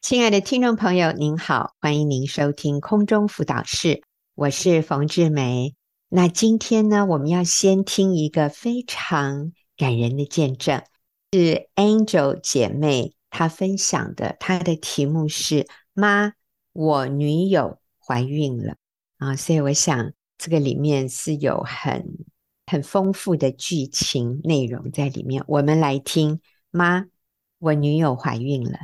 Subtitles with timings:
[0.00, 4.02] 亲爱的听众朋友，您好，欢迎您收听空中辅导室，
[4.34, 5.74] 我是冯志梅。
[6.08, 10.82] 那今天呢，我们要先听一个非常感人的见证，
[11.32, 16.32] 是 Angel 姐妹她分享的，她的题目是“妈，
[16.72, 18.76] 我女友怀孕了”
[19.18, 22.04] 啊，所以我想这个里面是有很
[22.66, 25.44] 很丰富的剧情内容在里面。
[25.46, 26.40] 我们来听
[26.72, 27.04] “妈，
[27.58, 28.78] 我女友怀孕了”。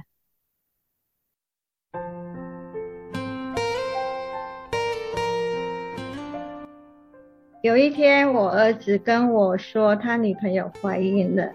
[7.66, 11.51] 有一天，我儿子跟我说，他女朋友怀孕了。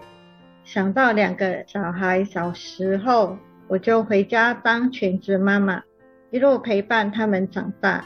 [0.62, 5.82] 想到两个小孩小时候，我就回家当全职妈妈，
[6.30, 8.04] 一路陪伴他们长大。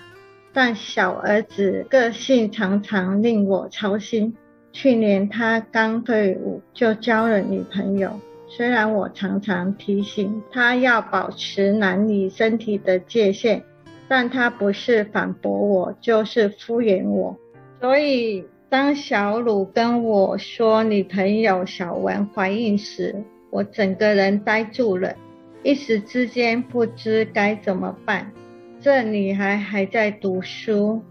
[0.53, 4.37] 但小儿子个性常常令我操心。
[4.71, 13.65] 去年他刚退伍就交了女朋友，虽然我常常提醒他要保持男女身体的界限，
[14.07, 17.37] 但他不是反驳我，就是敷衍我。
[17.79, 23.15] 所以，当小鲁跟我说女朋友小文怀孕时，
[23.51, 25.15] 我整个人呆住了，
[25.63, 28.33] 一时之间不知该怎么办。
[28.81, 31.03] 这女孩还在读书，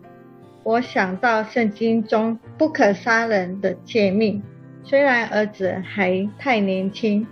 [0.64, 4.42] 我想到圣经中不可杀人的诫命，
[4.84, 7.28] 虽然儿子还太年轻，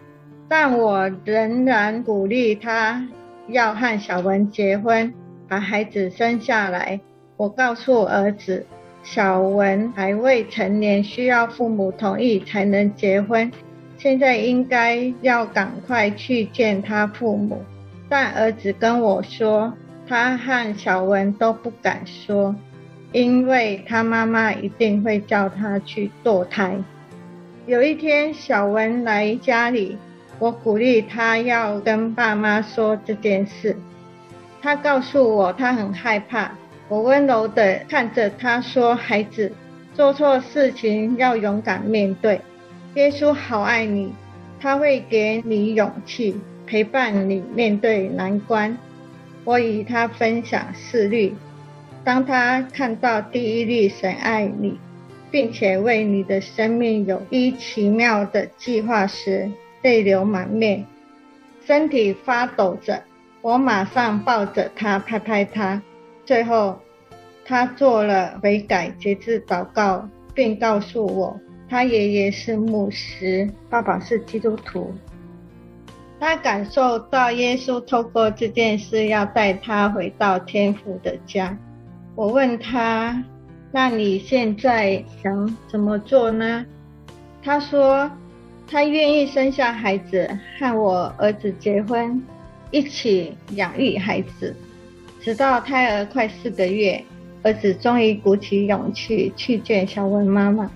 [0.48, 3.08] 但我仍然鼓励他
[3.48, 5.12] 要和小文结婚，
[5.48, 7.00] 把孩子生下来。
[7.36, 8.66] 我告诉儿子。
[9.04, 13.52] 小文还未成年，需要父母同意才能结婚。
[13.98, 17.62] 现在应该要赶快去见他父母。
[18.10, 19.74] 但儿子跟我说，
[20.08, 22.56] 他和小文都不敢说，
[23.12, 26.76] 因为他妈妈一定会叫他去堕胎。
[27.66, 29.98] 有一天，小文来家里，
[30.40, 33.76] 我鼓励他要跟爸妈说这件事。
[34.62, 36.52] 他告诉我，他很害怕。
[36.94, 39.52] 我温柔地看着他说：“孩子，
[39.96, 42.40] 做错事情要勇敢面对。
[42.94, 44.14] 耶稣好爱你，
[44.60, 48.78] 他会给你勇气，陪伴你面对难关。”
[49.44, 51.34] 我与他分享四律，
[52.04, 54.78] 当他看到第一律“神爱你，
[55.32, 59.50] 并且为你的生命有一奇妙的计划”时，
[59.82, 60.86] 泪流满面，
[61.66, 63.02] 身体发抖着。
[63.42, 65.82] 我马上抱着他，拍拍他。
[66.24, 66.80] 最后，
[67.46, 71.40] 他做了悔改、节制祷告，并告诉我，
[71.70, 74.94] 他爷爷是牧师，爸爸是基督徒。
[76.20, 81.58] 他感受到耶稣透过这件事要带他回到天父的家。
[82.16, 83.22] 我问他
[83.74, 86.66] ：“那你现在想怎么做呢？”
[87.44, 88.10] 他说
[88.66, 92.24] ：“他愿意生下孩子，和我儿子结婚，
[92.72, 94.56] 一起养育孩子。”
[95.20, 97.04] 直到胎儿快四个月，
[97.44, 100.72] 儿子终于鼓起勇气去见小文妈妈，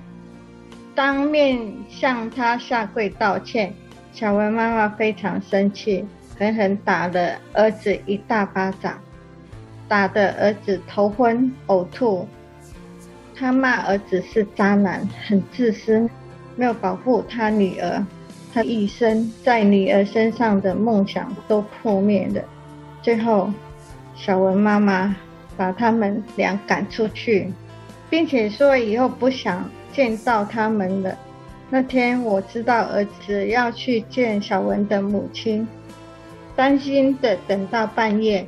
[0.93, 1.57] 当面
[1.89, 3.73] 向她下跪道歉。
[4.11, 6.05] 小文妈妈非常生气，
[6.37, 8.99] 狠狠打了儿子一大巴掌，
[9.87, 12.27] 打得儿子头昏呕吐。
[13.33, 16.09] 她骂儿子是渣男，很自私，
[16.55, 18.05] 没有保护她女儿，
[18.53, 22.41] 她一生在女儿身上的梦想都破灭了。
[23.01, 23.49] 最后。
[24.19, 25.15] 小文妈妈
[25.57, 27.51] 把他们俩赶出去，
[28.09, 31.17] 并且说以后不想见到他们了。
[31.69, 35.67] 那天我知道儿子要去见小文的母亲，
[36.55, 38.47] 担心的等到半夜，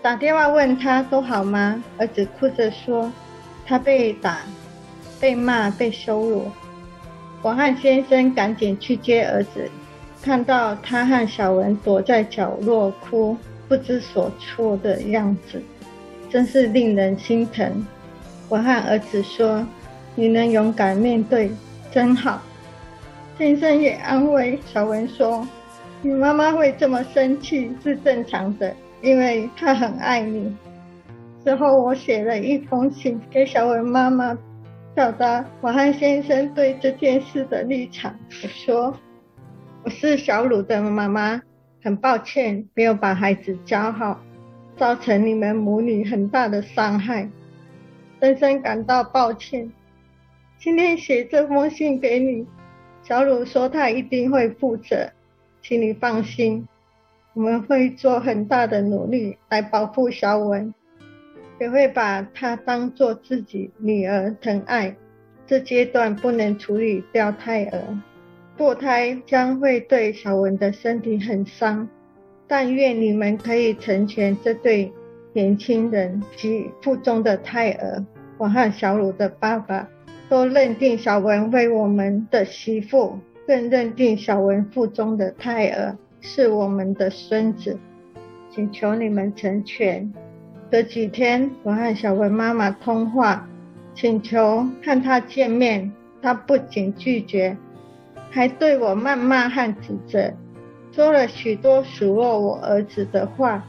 [0.00, 1.82] 打电话问他都好吗？
[1.98, 3.12] 儿子哭着说
[3.66, 4.38] 他被打、
[5.20, 6.46] 被骂、被羞辱。
[7.42, 9.68] 我和先生赶紧去接儿子，
[10.22, 13.36] 看到他和小文躲在角落哭。
[13.68, 15.62] 不知所措的样子，
[16.30, 17.84] 真是令人心疼。
[18.48, 19.66] 我和儿子说
[20.14, 21.50] ：“你能勇敢面对，
[21.90, 22.40] 真好。”
[23.36, 25.46] 先生也安慰小文说
[26.02, 30.56] ：“你妈妈会这么生气是正常的，因为她很爱你。”
[31.44, 34.36] 之后，我写了一封信给小文妈妈，
[34.94, 38.14] 表达我和先生对这件事的立场。
[38.42, 38.94] 我说
[39.84, 41.40] ：“我是小鲁的妈妈。”
[41.82, 44.20] 很抱歉，没有把孩子教好，
[44.80, 47.28] 造成你们母女很大的伤害，
[48.18, 49.70] 深深感到抱歉。
[50.58, 52.46] 今天写这封信给你，
[53.02, 55.10] 小鲁说他一定会负责，
[55.60, 56.66] 请你放心，
[57.34, 60.72] 我们会做很大的努力来保护小文，
[61.60, 64.96] 也会把她当做自己女儿疼爱。
[65.46, 67.98] 这阶段不能处理掉胎儿。
[68.56, 71.86] 堕胎将会对小文的身体很伤，
[72.50, 74.92] 但愿你们可以成全这对
[75.32, 78.04] 年轻人及腹中的胎儿。
[78.38, 79.88] 我和小鲁的爸爸
[80.28, 83.16] 都认定小文为我们的媳妇，
[83.46, 87.78] 更认定小文腹中的胎儿是我们的孙子，
[88.50, 90.12] 请求你们成全。
[90.72, 93.48] 隔几天，我和小文妈妈通话，
[93.94, 97.56] 请求和她见面，她不仅拒绝，
[98.28, 100.34] 还对我谩骂和指责，
[100.92, 103.64] 说了许多数落我儿子的话。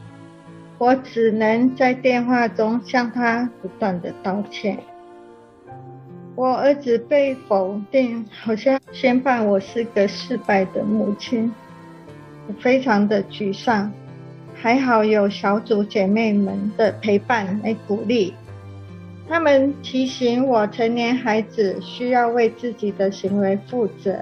[0.78, 4.76] 我只能在电话中向他不断地道歉。
[6.34, 11.52] 我儿子被否定，好像宣判我是个失败的母亲，
[12.48, 13.92] 我非常的沮丧。
[14.56, 18.34] 还好有小组姐妹们的陪伴来鼓励，
[19.28, 24.18] 他们提醒我，成年孩子需要为自己的行为负责。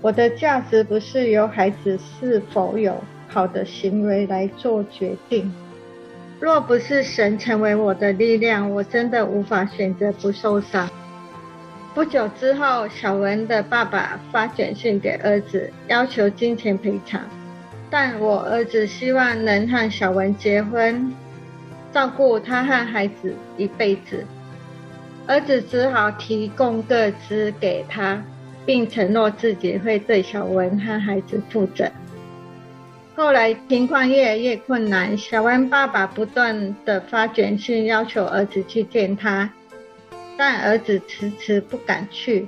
[0.00, 5.52] 我的价值不是由孩子是否有好的行为来做决定。
[6.38, 10.88] 若不是神成为我的力量，我真的无法选择不受伤。
[11.94, 17.22] 不久之后，小文的爸爸发简讯给儿子，要求金钱赔偿，
[17.88, 21.10] 但我儿子希望能和小文结婚，
[21.90, 24.22] 照顾他和孩子一辈子。
[25.26, 28.22] 儿子只好提供个资给他，
[28.66, 31.90] 并承诺自己会对小文和孩子负责。
[33.14, 39.50] 后来情况越来越困难，小文爸爸不断地发短信要求儿子去见他。
[40.36, 42.46] 但儿子迟迟不敢去。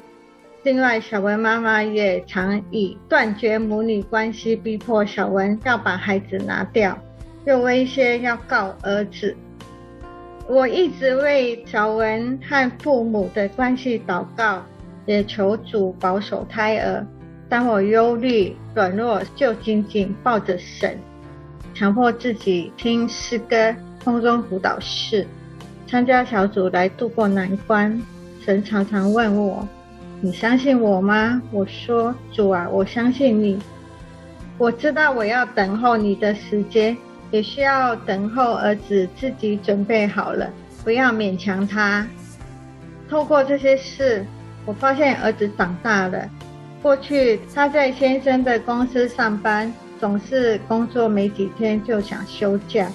[0.63, 6.99] 另外，小文妈妈也常以断绝母女关系逼迫小文要把孩子拿掉，
[7.47, 9.35] 又威胁要告儿子。
[10.47, 14.63] 我一直为小文和父母的关系祷告，
[15.09, 17.05] 也求主保守胎儿。
[17.49, 20.99] 当我忧虑软弱，就紧紧抱着神，
[21.75, 23.75] 强迫自己听诗歌、
[24.05, 25.27] 空中辅导室。
[25.87, 27.99] 参加小组来度过难关，
[28.45, 29.67] 神常常问我
[30.21, 33.59] ：“你相信我吗？”我说：“主啊，我相信你。
[34.59, 36.95] 我知道我要等候你的时间，
[37.31, 40.51] 也需要等候儿子自己准备好了，
[40.85, 42.07] 不要勉强他。”
[43.09, 44.27] 透过这些事，
[44.69, 46.29] 我发现儿子长大了。
[46.83, 52.87] 过去他在先生的公司上班，总是工作没几天就想休假。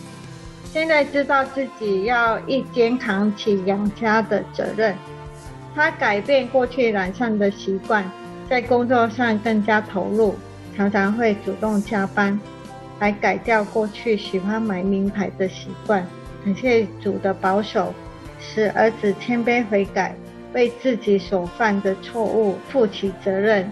[0.65, 4.95] 现在知道自己要一肩扛起养家的责任，
[5.73, 8.05] 他改变过去懒散的习惯，
[8.47, 10.35] 在工作上更加投入，
[10.77, 12.39] 常常会主动加班，
[12.99, 16.05] 还改掉过去喜欢买名牌的习惯。
[16.45, 17.91] 感谢主的保守，
[18.39, 20.15] 使儿子谦卑悔改，
[20.53, 23.71] 为自己所犯的错误负起责任。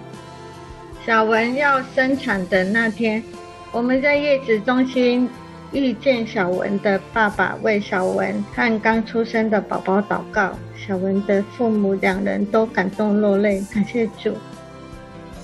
[1.06, 3.24] 小文要生产的那天，
[3.72, 5.30] 我们在月子中心。
[5.74, 14.36] 遇见小文的爸爸为小文和刚出生的宝宝祷告，小文的父母两人都感动落泪，感谢主。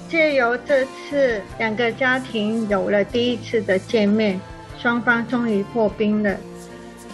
[0.09, 4.37] 借由这次两个家庭有了第一次的见面，
[4.77, 6.35] 双方终于破冰了。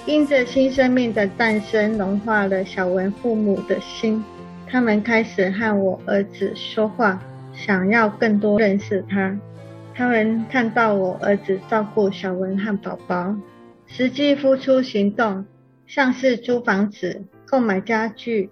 [0.05, 4.21] 因着新生命的诞生，融化了小文父母的心，
[4.67, 7.21] 他们开始和我儿子说话，
[7.53, 9.39] 想要更多认识他。
[9.95, 13.33] 他们看到我儿子照顾小文和宝宝，
[13.87, 15.45] 实际付出行动，
[15.87, 18.49] 像是租房子、购买家具、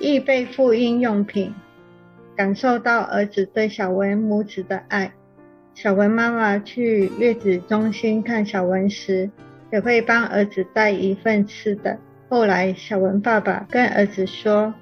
[0.00, 1.52] 预备妇婴用品，
[2.34, 5.12] 感受到儿子对小文母子的爱。
[5.74, 9.30] 小文妈妈去月子中心看小文时，
[9.70, 11.98] 也会帮儿子带一份吃的。
[12.28, 14.74] 后来，小文爸爸跟儿子说：“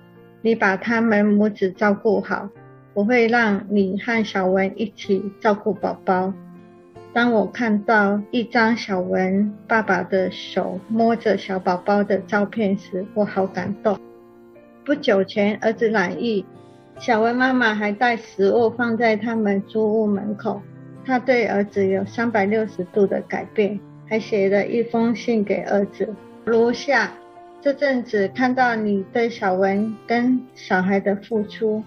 [0.42, 2.48] 你把他们母子照顾好。”
[2.94, 6.32] 我会让你和小文一起照顾宝宝。
[7.12, 13.98] 当我看到一张小文爸爸的手摸着小宝宝的照片时，我好感动。
[14.82, 16.42] 不久前儿子染疫，
[16.98, 20.62] 小文妈妈还带食物放在他们租屋门口。
[21.04, 23.78] 她对儿子有三百六十度的改变，
[24.08, 27.12] 还写了一封信给儿子，如下：
[27.60, 31.82] 这阵子看到你对小文跟小孩的付出。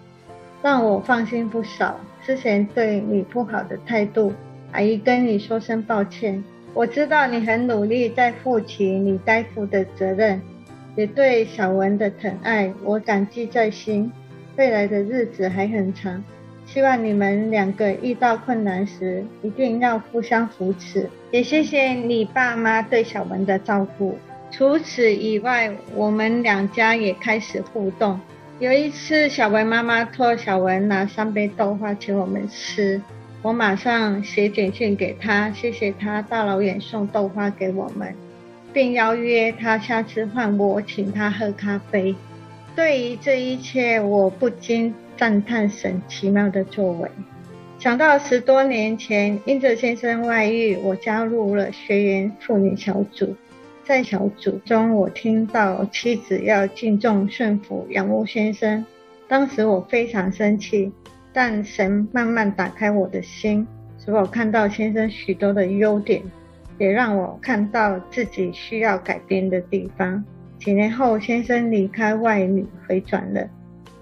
[0.62, 1.98] 让我放心不少。
[2.22, 4.34] 之前对你不好的态度，
[4.74, 6.44] 阿姨跟你说声抱歉。
[6.74, 10.42] 我知道你很努力在负起你该负的责任，
[10.98, 14.12] 也对小文的疼爱，我感激在心。
[14.58, 16.22] 未来的日子还很长，
[16.72, 21.10] 希望你们两个遇到困难时一定要互相扶持。
[21.32, 24.20] 也谢谢你爸妈对小文的照顾。
[24.52, 28.20] 除此以外，我们两家也开始互动。
[28.60, 33.02] 有一次，小文妈妈托小文拿三杯豆花请我们吃，
[33.42, 38.14] 我马上写简讯给他，谢谢他大老远送豆花给我们，
[38.72, 42.14] 并邀约他下次换我请他喝咖啡。
[42.76, 47.12] 对于这一切，我不禁赞叹神奇妙的作为。
[47.78, 53.36] 想到十多年前，因着先生外遇，我加入了学员妇女小组。
[53.84, 58.86] 在小组中，我听到妻子要敬重、顺服、仰慕先生。
[59.28, 60.90] 当时我非常生气，
[61.34, 66.24] 但神慢慢打开我的心，使我看到先生许多的优点，
[66.78, 70.24] 也让我看到自己需要改变的地方。
[70.58, 73.46] 几年后，先生离开外女回转了，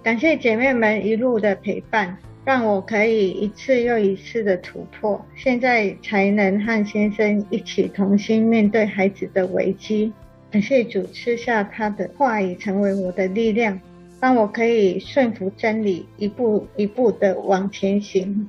[0.04, 2.18] 感谢姐妹们一路的陪伴。
[2.46, 10.14] 让我可以一次又一次的突破，现在才能和先生一起同心面对孩子的危机。
[10.50, 13.78] 感谢主赐下他的话语成为我的力量，
[14.22, 18.48] 让我可以顺服真理，一步一步的往前行。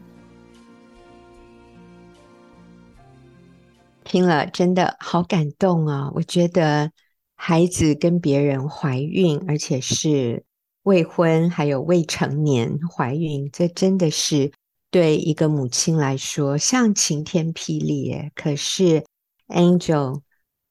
[4.04, 6.12] 听了真的好感动啊！
[6.14, 6.92] 我觉得
[7.34, 10.44] 孩子跟别人怀孕，而且是。
[10.88, 14.50] 未婚还有未成年怀孕，这真的是
[14.90, 18.30] 对一个母亲来说像晴天霹雳。
[18.34, 19.04] 可是
[19.48, 20.22] Angel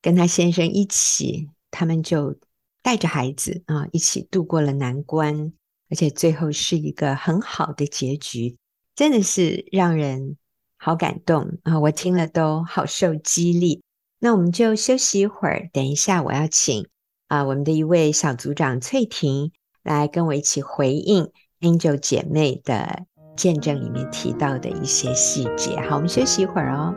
[0.02, 2.36] 跟他先生一起，他们就
[2.82, 5.54] 带着孩子啊，一起度过了难关，
[5.92, 8.58] 而且最后是一个很好的结局，
[8.96, 10.36] 真的是让人
[10.78, 11.80] 好感动啊！
[11.80, 13.84] 我听了都好受激励。
[14.18, 16.88] 那我们就休息一会儿，等一下我要请
[17.28, 19.52] 啊我们的一位小组长翠婷。
[19.88, 23.06] 来跟我一起回应 Angel 姐妹的
[23.38, 25.80] 见证里面提到的一些细节。
[25.80, 26.94] 好，我们休息一会儿哦。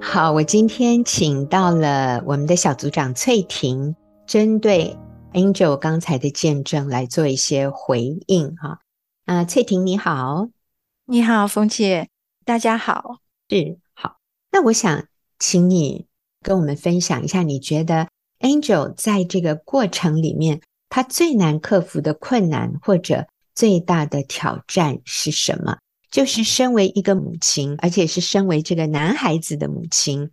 [0.00, 3.94] 好，我今天请到了我们的小组长翠婷，
[4.26, 4.98] 针对。
[5.32, 8.80] Angel 刚才的见证来做一些回应哈
[9.24, 10.48] 啊，翠婷你好，
[11.06, 12.10] 你好，冯姐，
[12.44, 14.18] 大家好，是好。
[14.50, 15.06] 那我想
[15.38, 16.06] 请你
[16.42, 18.08] 跟我们分享一下，你觉得
[18.40, 20.60] Angel 在这个过程里面，
[20.90, 25.78] 他最难克服的困难或者最大的挑战是什么？
[26.10, 30.30] 就是身为一个母亲，而且是身为这个男孩子的母亲，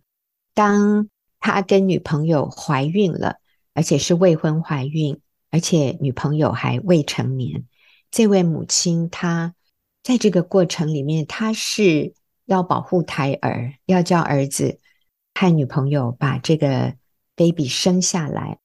[0.52, 3.39] 当他跟女朋友怀孕了。
[3.74, 7.64] 而且是未婚怀孕，而且女朋友还未成年。
[8.10, 9.54] 这位母亲，她
[10.02, 12.14] 在这个过程里面，她是
[12.46, 14.80] 要保护胎儿，要叫儿子
[15.34, 16.94] 和女朋友把这个
[17.36, 18.58] baby 生下来。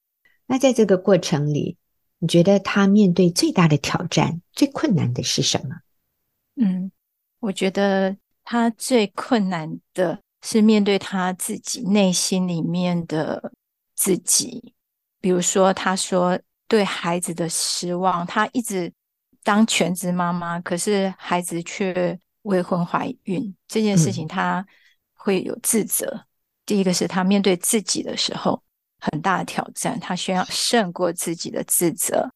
[0.47, 1.77] 那在这个过程里，
[2.19, 5.75] 你觉得她面对最大的挑战、最困难的是什么？
[6.55, 6.91] 嗯，
[7.39, 13.51] 我觉得她最困难的是面对她自己内心里面的
[13.95, 14.73] 自己。
[15.25, 18.93] 比如说，他说对孩子的失望，他一直
[19.41, 24.63] 当全职妈妈，可是孩子却未婚怀孕这件事情，他
[25.15, 26.05] 会有自责。
[26.05, 26.25] 嗯。
[26.67, 28.61] 第一个是他面对自己的时候
[28.99, 32.29] 很大的挑战，他需要胜过自己的自责。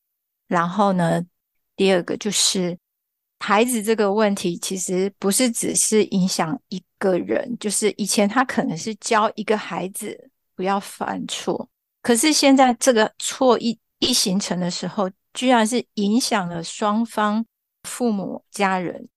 [0.48, 1.22] 然后呢，
[1.76, 2.76] 第二个就是
[3.38, 11.70] 孩子这个问题，其实不是只是影响一个人，就是以前他可能是教一个孩子不要犯错。
[12.02, 17.46] 可是现在这个错一一形成的时候，居然是影响了双方
[17.84, 19.08] 父母家人，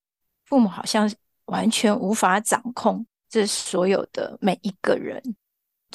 [0.45, 1.09] 父母好像
[1.45, 5.21] 完全无法掌控这所有的每一个人，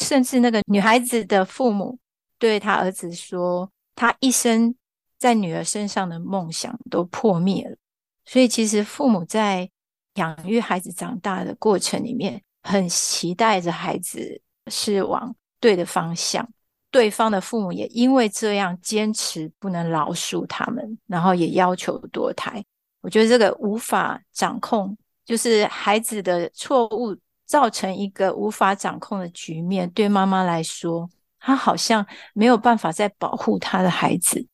[0.00, 1.98] 甚至那个女孩子的父母
[2.38, 4.74] 对她儿子说，她一生
[5.18, 7.76] 在女儿身上的梦想都破灭了。
[8.24, 9.70] 所以其实父母在
[10.14, 16.48] 养育孩子长大的过程里面，很期待着孩子是往对的方向。
[16.90, 22.64] 对方的父母也因为这样坚持不能饶恕他们，然后也要求堕胎。
[23.02, 27.16] 我觉得这个无法掌控，就是孩子的错误
[27.46, 29.88] 造成一个无法掌控的局面。
[29.90, 34.46] 对妈妈来说，她好像没有办法再保护她的孩子，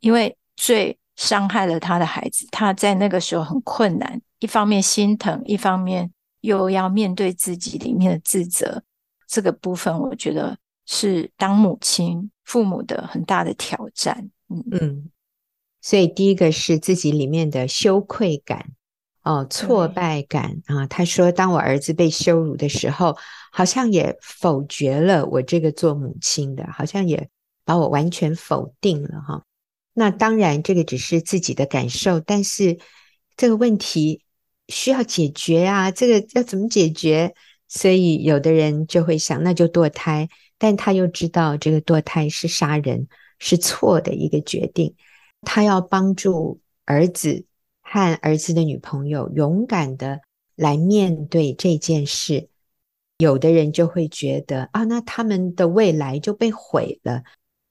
[0.00, 2.46] 因为最伤害了她的孩子。
[2.50, 8.82] 她在那个时候很困难，一方面心疼，一方面又要面对自己里面的自责。
[9.28, 10.56] 这个部分，我觉得。
[10.86, 14.30] 是当母亲、父母的很大的挑战。
[14.48, 15.10] 嗯嗯，
[15.82, 18.72] 所以第一个是自己里面的羞愧感、
[19.22, 20.86] 哦，挫败感啊。
[20.86, 23.16] 他说：“当我儿子被羞辱的时候，
[23.50, 27.28] 好像也否决了我这个做母亲的，好像也
[27.64, 29.44] 把我完全否定了。”哈，
[29.92, 32.78] 那当然，这个只是自己的感受，但是
[33.36, 34.22] 这个问题
[34.68, 37.34] 需要解决啊，这个要怎么解决？
[37.68, 43.08] 所以有的人就会想，那就堕胎，但他又知道这个堕胎是杀人，
[43.38, 44.94] 是错的一个决定。
[45.42, 47.44] 他要帮助儿子
[47.82, 50.20] 和儿子的女朋友勇敢的
[50.54, 52.48] 来面对这件事。
[53.18, 57.22] 有的人就会觉得啊，那他们的未来就被毁了。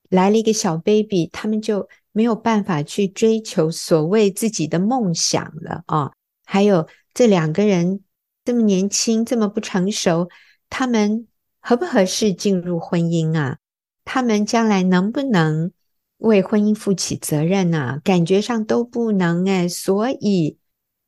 [0.09, 6.11] 来了一个小 baby，他们就没有办法去追求所谓自己的梦想了啊。
[6.45, 8.03] 还有这两个人
[8.43, 10.29] 这么年轻，这么不成熟，
[10.69, 11.27] 他们
[11.67, 13.57] 合不合适进入婚姻啊？
[14.03, 15.71] 他们将来能不能
[16.17, 17.99] 为婚姻负起责任啊？
[18.03, 20.59] 感觉上都不能哎，所以。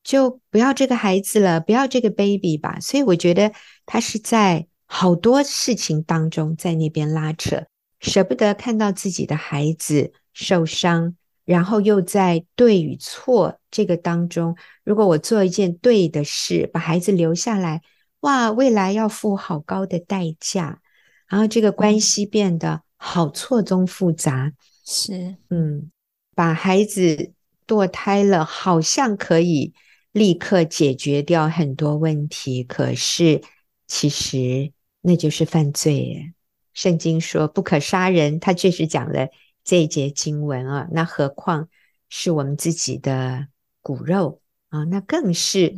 [0.04, 2.80] 就不要这个孩子了，不要这个 baby 吧。
[2.80, 3.52] 所以我觉得
[3.86, 7.66] 他是在好多事情当中在那边拉扯，
[8.00, 17.82] 舍不得看到自己的孩子受伤，然后又在对与错这个当中，如果我做一件对的事，把孩子留下来，
[18.28, 20.82] 哇，未来要付好高的代价，
[21.28, 24.52] 然后这个关系变得好错综复杂。
[24.86, 25.90] 是，嗯，
[26.36, 27.32] 把孩子
[27.66, 29.74] 堕胎了，好像可以。
[30.14, 33.40] 立刻解决掉很多问题，可是
[33.86, 36.34] 其实那就是犯罪。
[36.74, 39.28] 圣经说不可杀人，他确实讲了
[39.64, 41.70] 这一节经文啊，那何况
[42.10, 43.48] 是我们自己的
[43.84, 45.76] 骨肉啊，那更是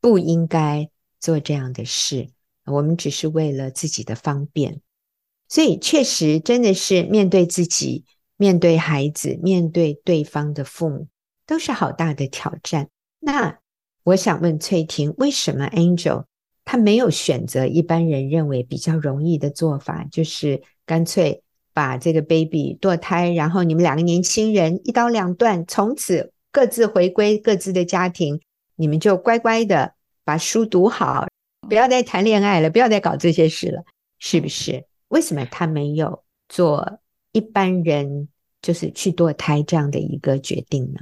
[0.00, 0.90] 不应该
[1.26, 2.28] 做这样的事。
[2.64, 4.80] 我们只是为了自己的方便，
[5.48, 8.04] 所以确实真的是面对自己、
[8.36, 11.08] 面对孩子、面对对方的父母，
[11.46, 12.88] 都是好大的挑战。
[13.18, 13.58] 那。
[14.06, 16.26] 我想问翠婷，为什么 Angel
[16.64, 21.42] 他没有选择一般人认为比较容易的做法，就是干脆
[21.74, 28.40] 把这个 baby 堕胎，然后你们两个年轻人一刀两断，从此各自回归各自的家庭，
[28.76, 29.94] 你们就乖乖的
[30.26, 31.26] 把书读好，
[31.66, 33.82] 不要再谈恋爱了，不要再搞这些事了，
[34.18, 34.84] 是不是？
[35.08, 36.98] 为什么他没有做
[37.32, 38.28] 一般人
[38.60, 41.00] 就是去堕胎这样的一个决定呢？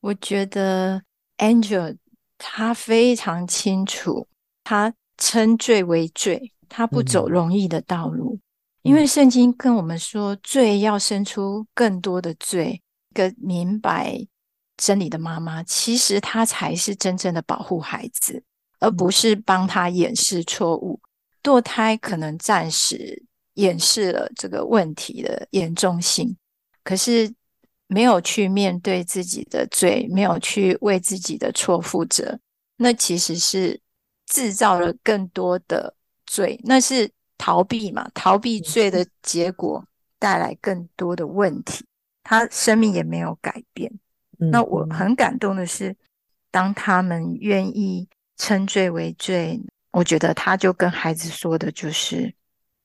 [0.00, 1.02] 我觉得
[1.38, 1.96] Angel。
[2.38, 4.28] 他非常清楚，
[4.62, 8.40] 他称罪为罪，他不走容易的道路，嗯、
[8.82, 12.82] 因为圣经跟我们说，罪要生出更多的罪。
[13.08, 14.20] 一个明白
[14.76, 18.44] 真理的妈妈，其实她才是真正的保护孩子，
[18.78, 21.00] 而不是帮他掩饰错误。
[21.42, 26.36] 堕胎可能暂时掩饰了这个问题的严重性，
[26.82, 27.34] 可是。
[27.88, 32.36] 没有去面对自己的罪，没有去为自己的错负责，
[32.78, 33.80] 那其实是
[34.26, 35.94] 制造了更多的
[36.26, 37.08] 罪，那是
[37.38, 38.10] 逃避嘛？
[38.12, 39.86] 逃避罪的结果
[40.18, 41.84] 带来更多的问题，
[42.24, 43.92] 他生命也没有改变。
[44.36, 45.96] 那我很感动的是，
[46.50, 49.60] 当他们愿意称罪为罪，
[49.92, 52.34] 我觉得他就跟孩子说的就是：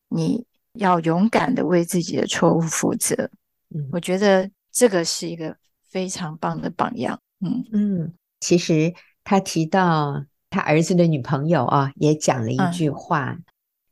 [0.09, 3.29] 你要勇敢的为自己的错误负责。
[3.75, 4.49] 嗯我觉得。
[4.73, 5.57] 这个是一个
[5.89, 13.43] 非常棒的榜样，嗯嗯，其实他提到他儿子的女朋友啊，也讲了一句话，嗯、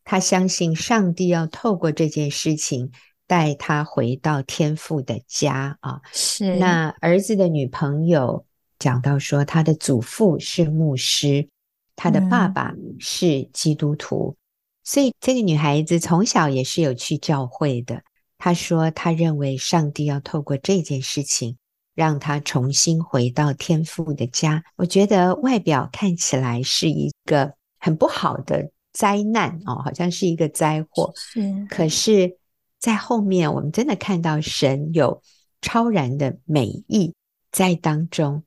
[0.05, 2.93] 他相信上帝要透过这件事情
[3.27, 5.99] 带他回到天父的家啊。
[6.13, 8.45] 是，那儿子的女朋友
[8.79, 11.47] 讲到说，他的祖父是牧师，
[11.95, 14.39] 他的爸爸是基督徒，嗯、
[14.83, 18.01] 所以这个女孩子从小也是有去教会的。
[18.41, 21.57] 她说：“她认为上帝要透过这件事情，
[21.93, 24.63] 让她重新回到天父的家。
[24.77, 31.11] 我觉得外表看起来是一个很不好的灾难哦，好像是一个灾祸。
[31.17, 32.37] 是，可是，
[32.79, 35.21] 在后面我们真的看到神有
[35.61, 37.13] 超然的美意
[37.51, 38.41] 在当中，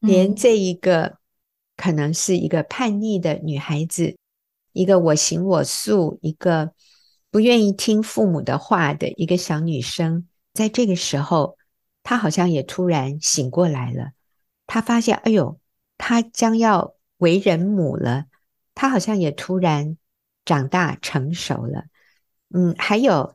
[0.00, 1.18] 连这一个
[1.76, 4.16] 可能是一个叛逆的女孩子，
[4.72, 6.72] 一个我行我素，一个。”
[7.28, 11.58] 不愿意听父母的话的一个小女生，在这个时候，
[12.02, 14.12] 她好像也突然醒过来了。
[14.66, 15.58] 她发现，哎呦，
[15.98, 18.24] 她将要为人母了。
[18.74, 19.98] 她好像也突然
[20.46, 21.84] 长大成熟了。
[22.54, 23.34] 嗯，还有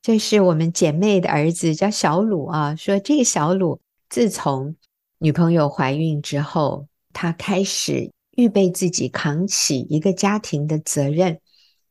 [0.00, 4.76] 这是我们姐妹的儿子叫小鲁啊，说这个小鲁自从
[5.22, 11.40] 女朋友怀孕之后，他开始预备自己扛起一个家庭的责任，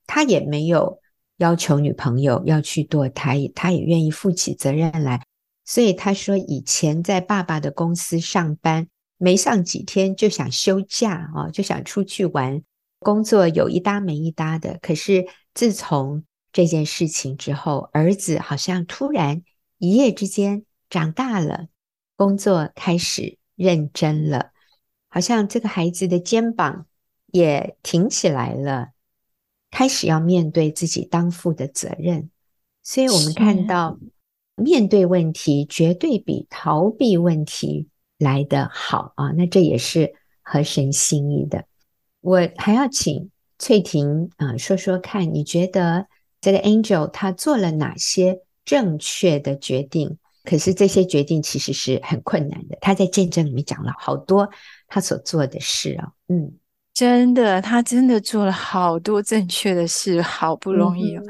[0.07, 0.99] 他也没有。
[1.37, 5.23] 要求女朋友要去堕胎，他也愿意负起责任来。
[5.63, 12.61] 所以他说，以前在爸爸的公司上班，没上几天就想休假啊，就想出去玩，
[12.99, 14.79] 工作有一搭没一搭的。
[14.81, 19.41] 可是自从这件事情之后，儿子好像突然
[19.77, 21.67] 一夜之间长大了，
[22.19, 24.51] 工作开始认真了。
[25.07, 26.85] 好像这个孩子的肩膀
[27.27, 28.89] 也挺起来了，
[29.71, 32.29] 开始要面对自己当负的责任。
[32.83, 33.97] 所以我们看到，
[34.55, 39.31] 面对问题绝对比逃避问题来得好啊！
[39.31, 41.63] 那这也是合神心意的。
[42.19, 46.07] 我还要请翠婷啊说说看，你觉得
[46.41, 50.17] 这个 Angel 他做了哪些正确的决定？
[50.49, 52.75] 可是这些决定其实是很困难的。
[52.81, 54.49] 他在见证里面讲了好多
[54.87, 56.51] 他所做的事啊，嗯，
[56.91, 61.23] 真的，他真的做了好多正确的事，好不容易哦。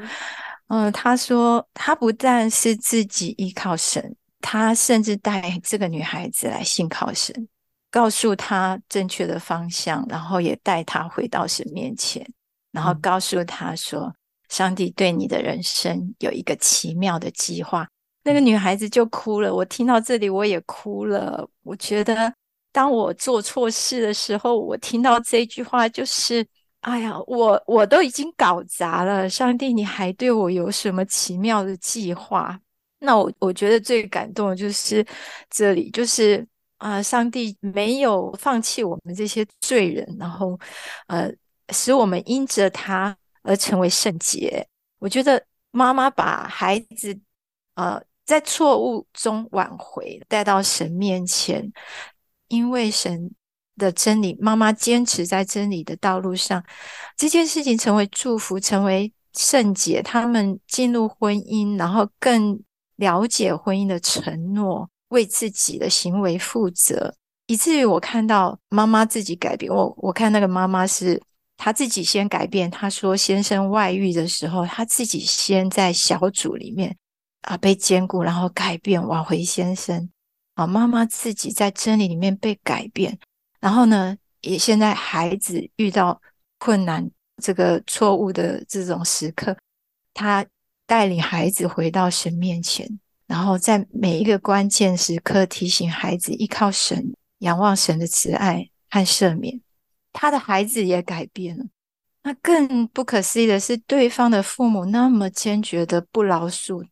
[0.68, 7.46] 嗯，嗯，他说他不但是自己依靠神，他甚至带这个女孩子来信靠神，
[7.90, 12.26] 告诉她正确的方向，然后也带她回到神面前，
[12.72, 14.14] 然后告诉她说，嗯，
[14.48, 17.86] 上帝对你的人生有一个奇妙的计划。
[18.22, 21.48] 那个女孩子就哭了，我听到这里我也哭了。
[21.62, 22.32] 我觉得
[22.70, 26.46] 当我做错事的时候，我听到这句话就是：
[26.82, 32.60] 哎呀，我我都已经搞砸了，上帝你还对我有什么奇妙的计划？
[32.98, 35.04] 那我我觉得最感动的就是
[35.48, 40.60] 这里，就是啊、呃，上帝没有放弃我们这些罪人，然后
[41.06, 41.32] 呃，
[41.70, 44.66] 使我们因着他而成为圣洁。
[44.98, 47.18] 我觉得妈妈把孩子
[47.76, 47.98] 呃。
[48.30, 51.72] 在错误中挽回，带到神面前，
[52.46, 53.28] 因为神
[53.76, 56.64] 的真理，妈妈坚持在真理的道路上，
[57.16, 60.00] 这件事情成为祝福，成为圣洁。
[60.00, 62.62] 他们进入婚姻，然后更
[62.94, 67.12] 了解婚姻的承诺，为自己的行为负责，
[67.48, 69.72] 以至于我看到妈妈自己改变。
[69.72, 71.20] 我我看那个妈妈是
[71.56, 72.70] 她自己先改变。
[72.70, 76.96] 她说先生外遇的时候，她自己先在小组里面。
[77.42, 80.10] 啊，被坚固，然后改变，挽回先生。
[80.54, 83.18] 啊，妈妈自己在真理里面被改变，
[83.60, 86.20] 然后呢，也现在孩子遇到
[86.58, 87.10] 困难，
[87.42, 89.56] 这个错误的这种时刻，
[90.12, 90.44] 他
[90.86, 99.62] 带领孩子回到神面前，然后在每一个关键时刻提醒孩子依靠神，仰望神的慈爱和赦免。
[100.12, 101.64] 他的孩子也改变了。
[102.24, 106.86] 那更不可思议的是，对方的父母那么坚决的不饶恕。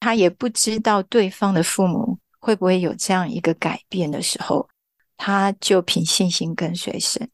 [0.00, 4.68] 他也不知道对方的父母会不会有这样一个改变的时候，
[5.16, 7.28] 他就凭信心跟随神。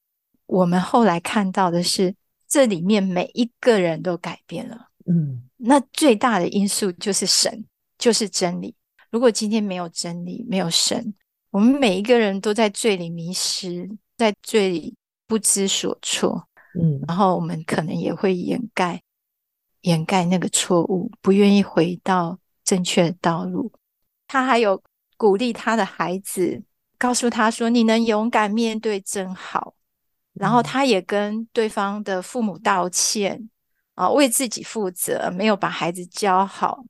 [0.46, 2.14] 我们后来看到的是，
[2.48, 4.88] 这里面每一个人都改变了。
[5.06, 7.64] 嗯，那最大的因素就是神，
[7.96, 8.74] 就是真理。
[9.10, 11.14] 如果今天没有真理，没有神，
[11.50, 14.96] 我们每一个人都在罪里迷失，在罪里
[15.28, 16.48] 不知所措。
[16.78, 19.00] 嗯，然后我们可能也会掩盖，
[19.82, 22.38] 掩盖那个错误，不愿意回到。
[22.66, 23.72] 正确的道路，
[24.26, 24.82] 他还有
[25.16, 26.62] 鼓励他的孩子，
[26.98, 29.74] 告诉他说：“你能勇敢面对真好。”
[30.34, 33.48] 然后他也跟对方的父母道歉
[33.94, 36.84] 啊，为自己负责，没有把孩子教好。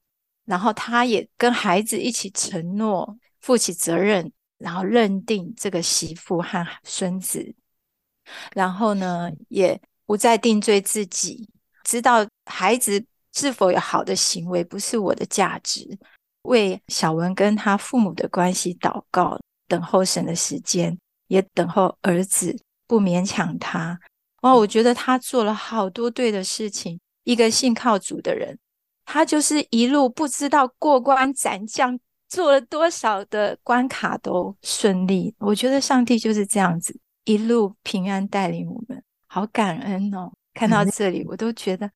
[0.47, 7.55] 然后他也跟孩子一起承诺，负起责任，然后认定这个媳妇和孙子。
[8.55, 11.49] 然后呢，也不再定罪自己，
[11.85, 13.05] 知道孩子。
[13.37, 15.87] 是否有好的行为不是我的价值，
[16.43, 24.01] 为小文跟他父母的关系祷告，等候神的时间，也等候儿子，不勉强他。
[24.41, 26.99] 哇，我觉得他做了好多对的事情。
[27.25, 28.59] 一个信靠主的人，
[29.05, 35.35] 他就是一路不知道过关斩将，做了多少的关卡都顺利。
[35.41, 40.33] 我觉得上帝就是这样子，一路平安带领我们，好感恩哦。
[40.55, 41.91] 看到这里，我都觉得。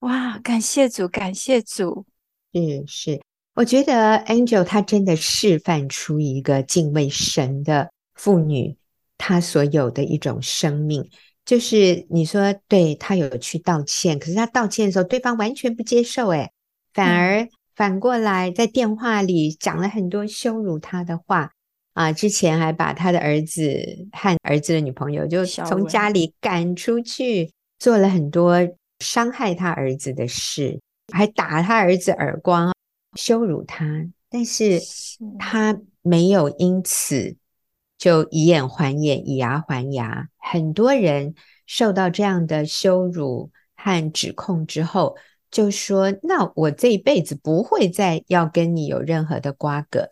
[0.00, 2.06] 哇，感谢主，感谢主。
[2.52, 3.20] 是是，
[3.54, 8.76] 我觉得 Angel 她真的示范出一个敬畏神的妇女，
[9.18, 11.08] 她所有的一种生命。
[11.44, 16.50] 就是你说，对，她有去道歉，可是她道歉的时候，对方完全不接受，诶，
[16.94, 21.50] 反而反过来在电话里讲了很多羞辱她的话
[21.92, 22.10] 啊。
[22.10, 23.62] 之前还把她的儿子
[24.12, 28.56] 和儿子的女朋友就从家里赶出去，做了很多。
[29.00, 30.80] 伤害他儿子的事，
[31.12, 32.72] 还打他儿子耳光，
[33.16, 33.84] 羞辱他，
[34.28, 34.80] 但是
[35.38, 37.36] 他没有因此
[37.98, 40.28] 就以眼还眼，以牙还牙。
[40.38, 41.34] 很多人
[41.66, 45.16] 受到这样的羞辱和指控之后，
[45.50, 50.10] 就说：“那我这一辈子不会再要跟你有任何的瓜葛。”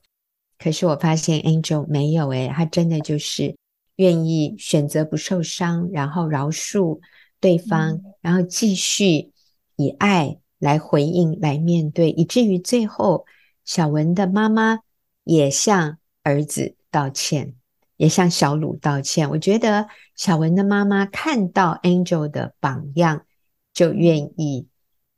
[0.58, 3.54] 可是我发现 Angel 没有，诶，他真的就是
[3.96, 6.98] 愿意选择不受伤，然后饶恕。
[7.40, 9.32] 对方，然后继续
[9.76, 13.26] 以爱来回应、来面对，以至于最后，
[13.64, 14.80] 小文的妈妈
[15.24, 17.54] 也向儿子道歉。
[17.98, 19.28] 也向小鲁道歉。
[19.28, 23.26] 我觉得小文的妈妈看到 Angel 的榜样，
[23.74, 24.68] 就愿意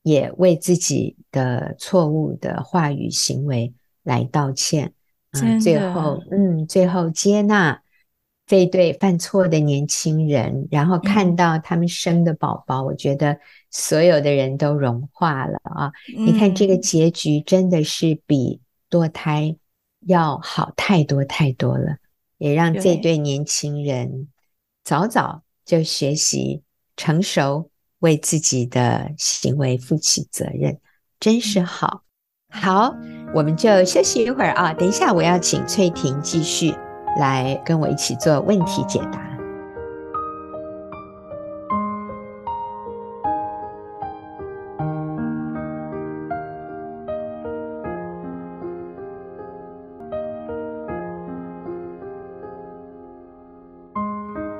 [0.03, 4.95] 也为自己的错误的话语行为来道歉。
[5.33, 7.83] 嗯，最后，嗯，最后接纳。
[8.51, 13.39] 这对犯错的年轻人，然后看到他们生的宝宝，嗯、我觉得
[13.71, 15.93] 所有的人都融化了啊！
[16.19, 18.61] 嗯、你看这个结局真的是比
[18.91, 19.55] 堕胎
[20.01, 21.99] 要好太多太多了，
[22.39, 24.27] 也让这对年轻人
[24.83, 26.65] 早早就学习
[26.97, 30.77] 成熟，为自己的行为负起责任，
[31.21, 32.03] 真是好。
[32.49, 32.97] 好，
[33.33, 34.73] 我们就休息一会儿啊！
[34.73, 36.75] 等一下我要请翠婷继续。
[37.18, 39.29] 来跟我一起做问题解答。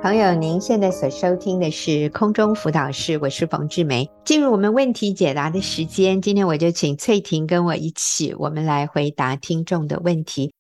[0.03, 4.11] 朋友，您现在所收听的是空中辅导室，我是冯志梅。
[4.25, 10.53] 进入我们问题解答的时间，今天我就请翠婷跟我一起，我们来回答听众的问题。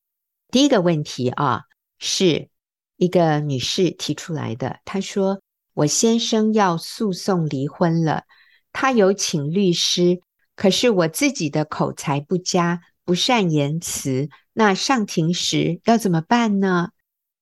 [0.53, 1.63] 第一个问题啊。
[2.01, 2.49] 是
[2.97, 4.81] 一个女士提出来的。
[4.85, 5.41] 她说
[5.75, 8.25] ：“我先生要诉讼离婚了，
[8.73, 10.21] 他有请律师，
[10.57, 16.89] 可是我自己的口才不佳，不善言辞，那上庭时要怎么办呢？”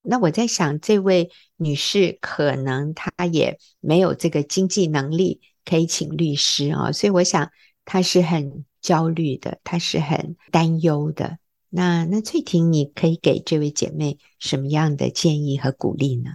[0.03, 7.51] 那我在想，这位女士可能她也没有这个经济能力可以请律师啊，所以我想
[7.85, 11.39] 她是很焦虑的，她是很担忧的。
[11.71, 16.31] 那那翠婷，你可以给这位姐妹什么样的建议和鼓励呢？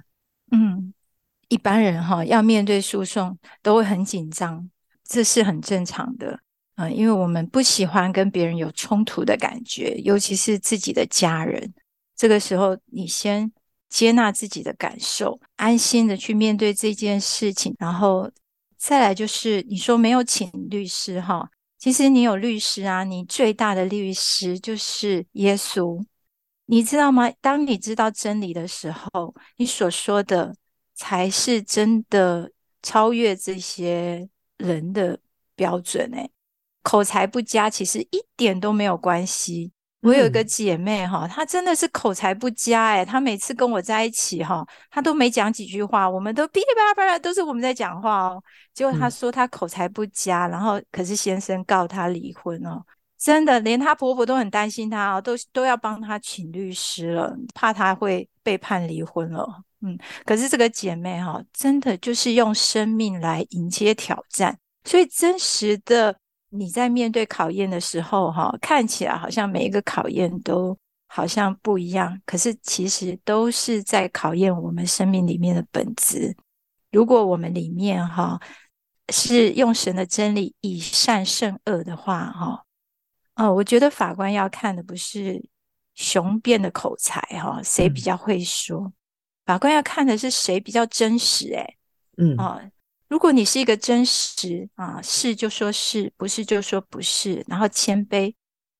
[0.51, 0.93] 嗯，
[1.47, 4.69] 一般人哈要面对诉讼都会很紧张，
[5.03, 6.39] 这是很正常的。
[6.75, 11.73] 嗯，因为我们不喜欢跟别人有冲突的感觉，尤其是自己的家人。
[12.15, 13.51] 这个时候，你先
[13.89, 18.29] 接纳自己的感受，安心的去面对这件事情，然后
[18.77, 21.49] 再来就是你说没有请律师哈。
[21.83, 26.01] 其实你有律师啊，你最大的律师就是耶稣，
[26.67, 27.29] 你知道吗？
[27.41, 30.55] 当你知道真理的时候，你所说的
[30.95, 32.49] 才是真的
[32.81, 35.19] 超越这些人的
[35.57, 36.09] 标准。
[36.13, 36.31] 诶，
[36.83, 39.73] 口才不佳，其实一点都没有关系。
[40.03, 48.43] 我有一个姐妹哈，她真的是口才不佳诶，她每次跟我在一起哈，她都没讲几句话，我们都噼里啪啦啪啦都是我们在讲话哦。
[48.73, 52.83] 结果她说她口才不佳，然后可是先生告她离婚哦，
[53.17, 59.47] 真的连她婆婆都很担心她哦，都都要帮她请律师了，怕她会被判离婚了。
[59.81, 66.13] 嗯，可是这个姐妹哈，真的就是用生命来迎接挑战，所以真实的。
[66.55, 76.35] 你在面对考验的时候，哈，看起来好像每一个考验都好像不一样，可是其实都是在考验我们生命里面的本质。
[76.91, 78.39] 如果我们里面哈
[79.11, 82.63] 是用神的真理以善胜恶的话，哈，
[83.35, 85.43] 哦，我觉得法官要看的不是
[85.95, 88.93] 雄辩的口才，哈，谁比较会说，嗯、
[89.47, 91.75] 法官要看的是谁比较真实，哎，
[92.17, 92.61] 嗯，哦。
[93.13, 98.33] 如果你是一个真实啊，是就说是，不是就说不是，然后谦卑，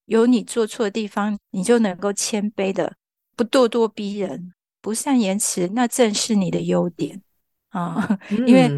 [0.06, 2.96] 有你做错的地方，你就能够谦卑的，
[3.36, 7.22] 不咄咄逼人，不善言辞，那正是你的优点
[7.69, 8.17] 啊。
[8.48, 8.72] 因为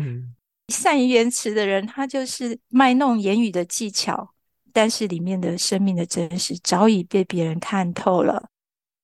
[0.67, 4.33] 善于言辞的人，他就是卖弄言语的技巧，
[4.73, 8.49] 但是里面的生命的真实早已被别人看透了。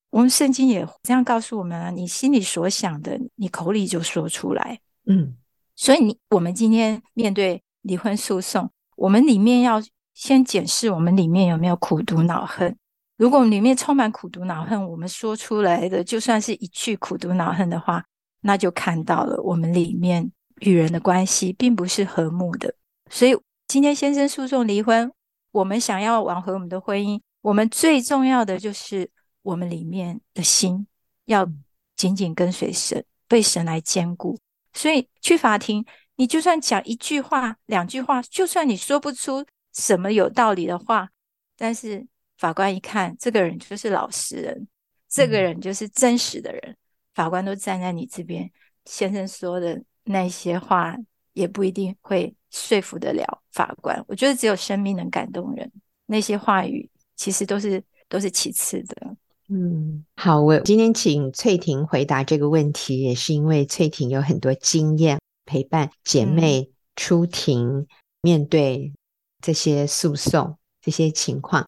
[0.09, 4.81] 我们圣经也这样告诉我们啊，你心里所想的，你口里就说出来。
[5.05, 5.37] 嗯。
[5.75, 9.81] 所以你，我们今天面对离婚诉讼，我们里面要
[10.13, 12.77] 先检视我们里面有没有苦毒恼恨。
[13.17, 18.03] 如果我们里面充满苦毒恼恨，我们说出来的就算是一句苦毒恼恨的话，
[18.41, 20.31] 那就看到了我们里面
[20.61, 22.73] 与人的关系并不是和睦的。
[23.09, 23.35] 所以，
[23.67, 25.11] 今天先生诉讼离婚，
[25.51, 29.09] 我们想要挽回我们的婚姻，我们最重要的就是
[29.43, 30.87] 我们里面的心
[31.25, 31.47] 要
[31.95, 34.37] 紧紧跟随神，被神来坚固。
[34.73, 41.09] 所以去法庭，你就算讲一句话、两句话，就算你说不出什么有道理的话，
[41.57, 42.05] 但是
[42.37, 44.67] 法官一看，这个人就是老实人，
[45.09, 46.77] 这个人就是真实的人，嗯、
[47.13, 48.51] 法官都站在你这边。
[48.85, 50.95] 先生说的那些话，
[51.33, 54.03] 也不一定会说服得了法官。
[54.07, 55.71] 我觉得只有生命能感动人，
[56.07, 59.15] 那些话语其实都是都是其次的。
[59.53, 67.85] 嗯，好，我今天请翠婷回答这个问题，也是因为翠婷有很多经验陪伴姐妹出庭
[68.21, 68.93] 面对
[69.41, 71.67] 这些诉讼这些情况。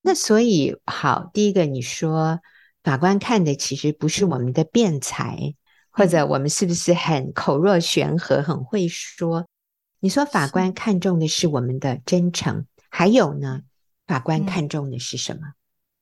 [0.00, 2.38] 那所以好，第一个你说
[2.84, 5.56] 法官看的其实不是我们的辩才，
[5.90, 9.44] 或者我们是不是很口若悬河、很会说。
[9.98, 13.62] 你说法官看重的是我们的真诚，还有呢？
[14.06, 15.40] 法官看重的是什么？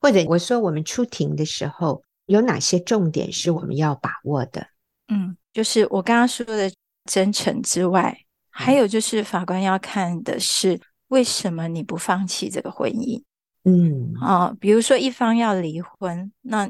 [0.02, 4.66] 或者我说我们出庭的时候有哪些重点是我们要把握的？
[5.06, 6.70] 嗯，就是我刚刚说的
[7.04, 8.18] 真诚之外，
[8.50, 13.22] 还有就是法官要看的是为什么你不放弃这个婚姻？
[13.64, 16.68] 嗯啊、哦，比如说一方要离婚，那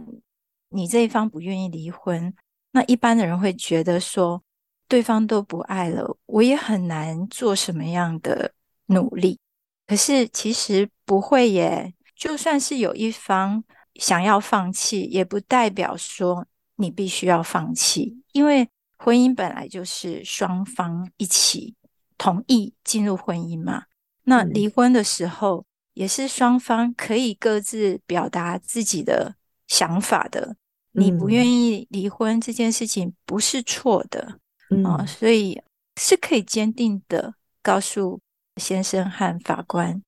[0.68, 2.35] 你这一方不愿意离婚，
[2.73, 4.42] 那一般的人会觉得说
[4.88, 8.53] 对方都不爱了，我也很难做什么样的
[8.87, 9.38] 努力。
[9.87, 13.64] 可是其实不会耶，就算是有一方
[13.96, 16.46] 想要放弃，也不代表说
[16.77, 21.75] 你必须要放弃，因为婚姻本来就是双方一起
[22.16, 23.85] 同意进入婚姻嘛。
[24.25, 29.35] 那离婚的时候，也是双方可以各自表达自己的
[29.66, 30.57] 想法的。
[30.92, 34.38] 你不愿意离婚这件事情不是错的
[34.85, 35.61] 啊，所以
[35.96, 38.20] 是可以坚定的告诉。
[38.59, 40.03] 先生和法官，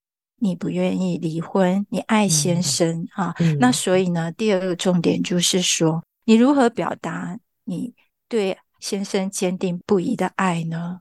[0.45, 3.57] 你不愿意离婚，你爱先生、嗯、啊、嗯？
[3.59, 7.95] 那所以呢，第二个重点就是说，你如何表达你
[8.29, 11.01] 对先生坚定不移的爱呢？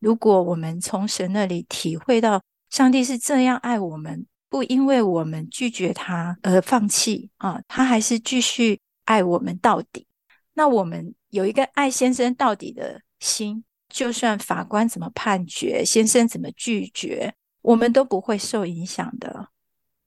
[0.00, 10.06] 如果我们从神那里体会到上帝是这样爱我们，不因为我们拒绝他而放弃啊，他还是继续爱我们到底。
[10.52, 13.64] 那我们有一个爱先生到底的心。
[13.90, 17.32] 就算法官怎么判决，先生怎么拒绝，
[17.64, 19.48] 我们都不会受影响的。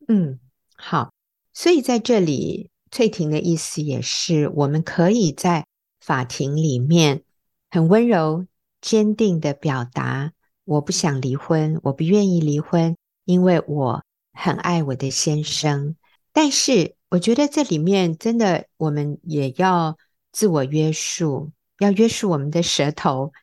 [0.08, 0.40] 嗯，
[0.76, 1.12] 好。
[1.54, 5.66] 所以在这里，翠婷的意思也是，我们可以在
[6.00, 7.24] 法庭里面
[7.72, 8.46] 很温柔、
[8.80, 10.34] 坚定的表达：
[10.66, 15.96] 我不想离婚，我不愿意离婚，因为我很爱我的先生。
[16.32, 19.98] 但是，我觉得这里面真的，我们也要
[20.32, 23.34] 自我约束，要约束我们的舌头。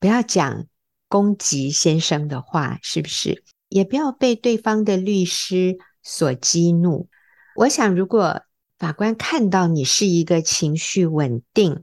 [0.00, 0.66] 不要讲
[1.06, 3.44] 攻击先生的话，是不是？
[3.70, 7.08] 也不要被对方的律师所激怒。
[7.56, 8.42] 我想，如果
[8.78, 11.82] 法官看到你是一个情绪稳定，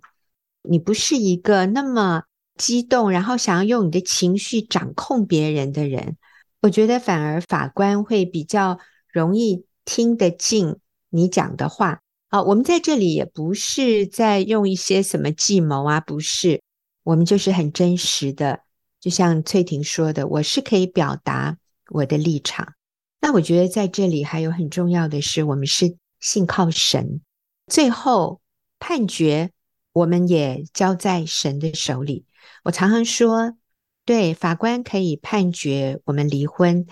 [0.62, 2.24] 你不是一个那么
[2.56, 6.18] 激动，然后想要用你的情绪掌控别人的人，
[6.62, 8.80] 我觉得反而法官会比较
[9.12, 10.76] 容易听得进
[11.10, 12.02] 你讲的话。
[12.30, 16.62] 啊，我们在这里也不是在用一些什么计谋啊，不是。
[17.04, 18.60] 我们就是很真实的，
[19.00, 21.58] 就像翠婷说的，我是可以表达
[21.90, 22.74] 我的立场。
[23.20, 27.22] 那我觉得在这里还有很重要的是，我们是信靠神。
[27.68, 28.42] 最后
[28.80, 29.52] 判决，
[29.94, 32.26] 我们也交在神的手里。
[32.64, 33.58] 我常常说，
[34.06, 36.86] 对，法官可以判决我们离婚，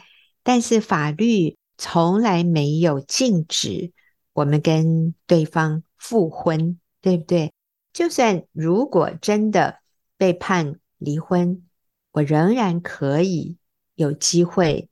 [0.43, 3.91] 但是法律从来没有禁止
[4.33, 7.53] 我们跟对方复婚，对不对？
[7.93, 9.79] 就算如果真的。
[10.17, 11.67] 被判离婚，
[12.13, 13.57] 我仍然可以
[13.95, 14.89] 有机会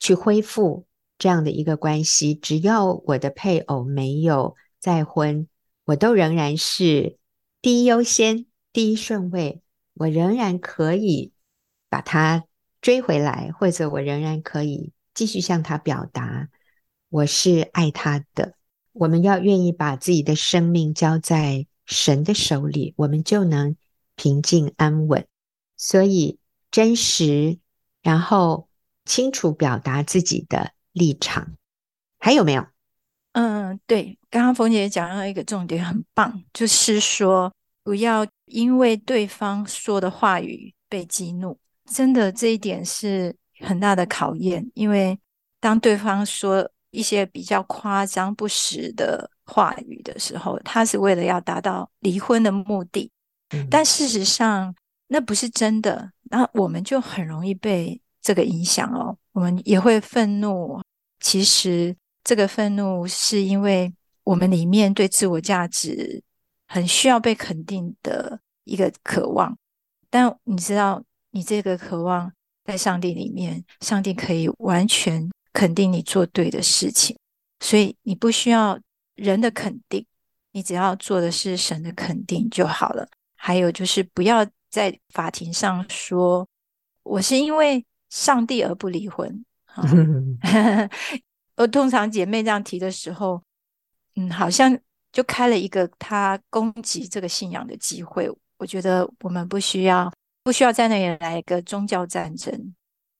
[0.00, 0.86] 去恢复
[1.18, 2.34] 这样的一个关系。
[2.34, 5.46] 只要我的配偶没有再婚，
[5.84, 7.16] 我都仍然是
[7.62, 9.62] 第一优先、第一顺位。
[9.94, 11.32] 我仍然可以
[11.88, 12.44] 把他
[12.80, 16.48] 追回来，或者我仍然可以继续向他表达
[17.08, 18.54] 我是爱他的。
[18.92, 23.76] 我们要愿意把自己的生命交在神的手里，我们就能。
[24.18, 25.26] 平静安稳，
[25.76, 26.38] 所以
[26.70, 27.58] 真实，
[28.06, 28.68] 然后
[29.04, 31.44] 清楚表达自己的立场，
[32.20, 32.64] 还有没有？
[33.32, 41.58] 嗯，对，刚刚冯姐讲到一个重点，很棒，就是说不要因为对方说的话语被激怒，
[41.90, 45.18] 真的这一点是很大的考验，因为
[45.58, 53.10] 当对方说一些比较夸张不实的话语的时候，他是为了要达到离婚的目的。
[53.68, 54.72] 但事实上，
[55.08, 56.12] 那不是真的。
[56.30, 59.16] 那我们就很容易被这个影响哦。
[59.32, 60.80] 我们也会愤怒。
[61.20, 63.92] 其实，这个愤怒是因为
[64.24, 66.22] 我们里面对自我价值
[66.68, 69.56] 很需要被肯定的一个渴望。
[70.10, 72.32] 但你知道，你这个渴望
[72.64, 77.16] 在上帝里面，上帝可以完全肯定你做对的事情，
[77.60, 78.78] 所以你不需要
[79.14, 80.04] 人的肯定，
[80.52, 83.06] 你只要做的是神的肯定就好了。
[83.34, 84.46] 还有就是，不要
[84.76, 86.46] 在法庭上说
[87.02, 89.42] 我是因为上帝而不离婚。
[91.56, 93.42] 我通常姐妹这样提的时候，
[94.16, 94.78] 嗯，好像
[95.10, 98.30] 就开了一个他攻击这个信仰的机会。
[98.58, 100.12] 我觉得我们不需要，
[100.44, 102.74] 不需要在那里来一个宗教战争。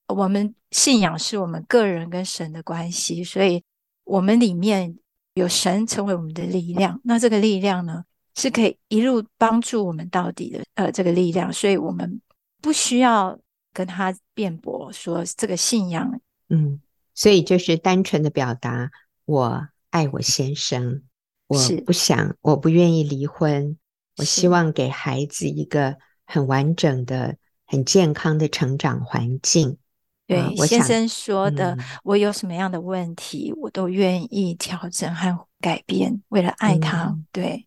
[0.08, 3.64] 我们信仰是我们个人跟神的关系，所以
[4.04, 4.98] 我们里面
[5.32, 8.04] 有神成为我们的力量，那这个力量呢，
[8.36, 10.62] 是可以一路帮助我们到底的。
[10.74, 12.20] 呃，这个力量，所以我们
[12.60, 13.36] 不需要
[13.72, 16.20] 跟他辩驳说这个信仰。
[16.48, 16.80] 嗯，
[17.14, 18.90] 所以就是单纯的表达，
[19.24, 21.02] 我爱我先生，
[21.48, 23.76] 我不想，我不愿意离婚，
[24.18, 29.78] 我希望给孩子一个很完整的、很健康的成长环境。
[30.26, 37.04] 对，啊、先生说的、嗯，我有什么样的问题，我都愿意调整和改变，为了爱他。
[37.04, 37.66] 嗯、对，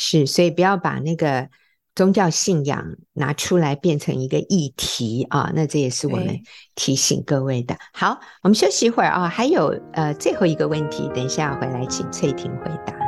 [0.00, 1.48] 是，所以不要把那个
[1.96, 2.84] 宗教信仰
[3.14, 5.50] 拿出来变成一个议题啊。
[5.56, 6.40] 那这也是我们
[6.76, 7.76] 提醒各位的。
[7.92, 13.07] 好，我们休息一会儿啊，还有呃最后一个问题，等一下回来请翠婷回答。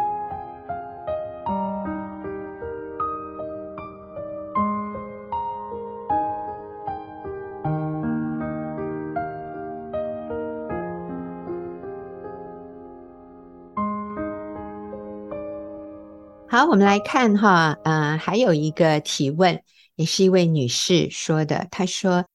[16.52, 19.62] 好，我们来看哈，呃，还有一个提问，
[19.94, 21.68] 也是一位女士说的。
[21.70, 22.26] 她说，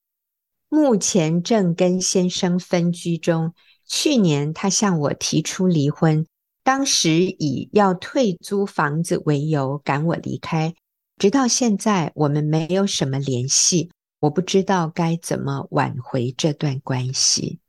[0.70, 3.54] 目前正跟先生分居中，
[3.86, 6.26] 去年她向我提出离婚，
[6.64, 10.74] 当时以要退租房子为由赶我离开，
[11.18, 13.92] 直到现在我们没有什么联系，
[14.22, 17.60] 我不知道该怎么挽回这段关系。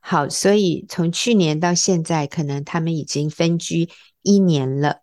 [0.00, 3.88] 好，所以从去年到现在，可能他们已经分居
[4.22, 5.02] 一年了。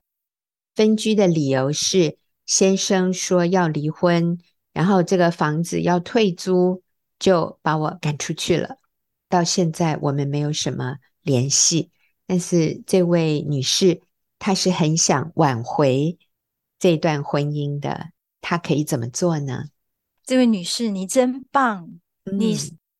[0.80, 4.40] 分居的理由是先生说要离婚，
[4.72, 6.82] 然后这个房子要退租，
[7.20, 8.78] 就把我赶出去了。
[9.28, 11.92] 到现在我们没有什么联系，
[12.26, 14.02] 但是这位女士
[14.40, 16.18] 她是很想挽回
[16.80, 19.66] 这段婚姻的，她可以怎么做呢？
[20.26, 21.90] 这位女士，你真棒！
[22.24, 22.56] 嗯、你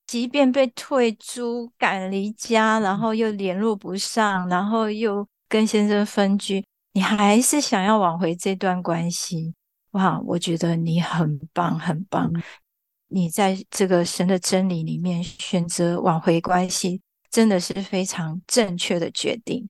[0.06, 6.66] 即便被退租、赶离家，然后又联络不上，然后又跟先生分居。
[6.92, 9.54] 你还是想要挽回这段关系，
[9.92, 10.20] 哇！
[10.22, 12.32] 我觉得你很棒，很棒。
[13.08, 19.70] 你在这个神的真理里面选择挽回关系，真的是非常正确的决定。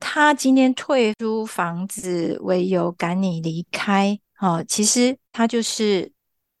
[0.00, 6.12] 他今天退租房子为由赶你离开，哦，其实他就是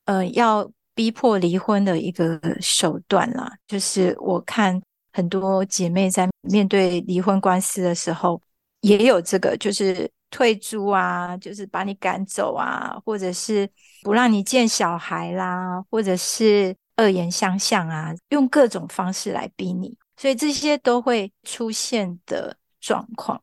[0.04, 3.52] 呃要逼迫离婚的一个手段啦。
[3.66, 4.80] 就是我看
[5.12, 8.40] 很多姐妹在面对离婚官司的时候。
[8.80, 13.68] 也有这个，就是退租啊，就是把你赶走啊，或者是
[14.02, 23.40] 不让你见小孩啦，或者是恶言相向啊，用各种方式来逼你，所以这些都会出现的状况。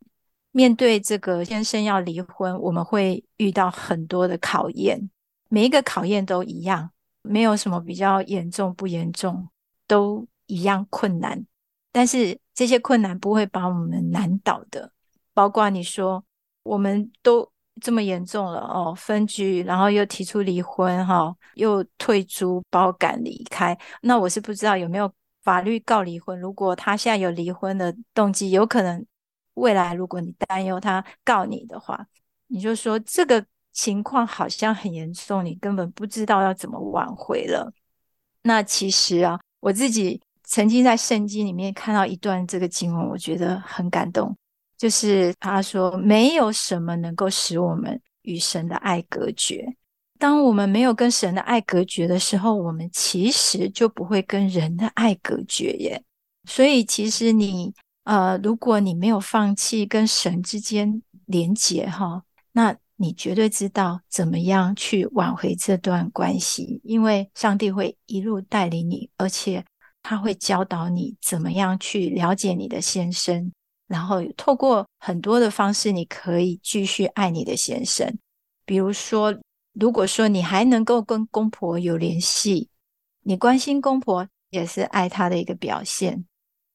[0.52, 5.10] 面对这个先生要离婚，我们会遇到很多的考验，
[5.50, 6.90] 每一个考验都一样，
[7.22, 9.50] 没有什么比较严重不严重，
[9.86, 11.46] 都一样困难。
[11.92, 14.92] 但是这些困难不会把我们难倒的。
[15.38, 16.24] 包括你说，
[16.64, 17.48] 我们都
[17.80, 23.78] 这么严重了哦，分居，然后又提出离婚，哈，又退租，把我赶离开。
[24.02, 25.14] 那我是不知道有没有
[25.44, 26.40] 法律告离婚。
[26.40, 29.06] 如果他现在有离婚的动机，有可能
[29.54, 32.08] 未来如果你担忧他告你的话，
[32.48, 37.72] 你就说这个情况好像很严重，你根本不知道要怎么挽回了。
[38.42, 44.36] 那其实啊，我自己曾经在圣经里面看到一段这个经文，我觉得很感动。
[44.78, 49.76] 就是他说，没有什么能够使我们与神的爱隔绝。
[50.20, 56.04] 当我们没有跟神的爱隔绝的时候，我们其实就不会跟人的爱隔绝耶。
[56.48, 57.74] 所以，其实你
[58.04, 62.24] 呃，如果你没有放弃跟神之间连结哈，
[62.54, 69.64] 那你绝对知道怎么样去挽回这段关系，因为上帝会一路带领你，而且
[70.02, 73.52] 他会教导你怎么样去了解你的先生。
[73.88, 78.18] 然后透过很多的方式，你可以继续爱你的先生。
[78.66, 79.34] 比如说，
[79.74, 82.70] 如果说你还能够跟公婆有联系，
[83.24, 86.26] 你关心公婆也是爱他的一个表现。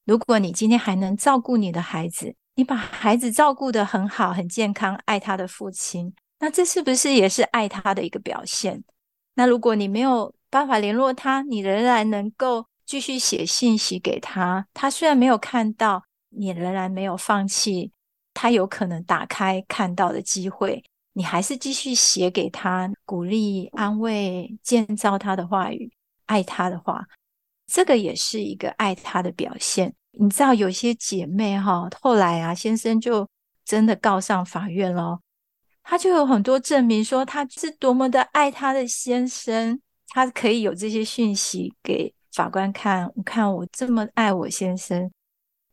[0.05, 8.83] 如果你今天还能照顾你的孩子，你把孩子照顾得很好、很健康，爱他的父亲，那这是不是也是爱他的一个表现？
[9.35, 16.03] 那如果你没有办法联络他，你仍然能够继续写信息给他，他虽然没有看到。
[16.35, 17.91] 你仍然没有放弃，
[18.33, 25.91] 他有可能打开看到的机会，你还是继续写给他，鼓励、安慰、建造他的话语，
[26.25, 27.05] 爱他的话，
[27.67, 29.93] 这个也是一个爱他的表现。
[30.11, 33.27] 你知道，有些姐妹哈，后来啊，先生就
[33.65, 35.19] 真的告上法院了，
[35.83, 45.11] 他就有很多证明说他是多么的爱他的先生，他可以有这些讯息给法官看，我看我这么爱我先生。